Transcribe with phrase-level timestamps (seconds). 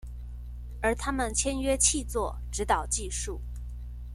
[0.81, 3.39] 而他們簽約契作，指導技術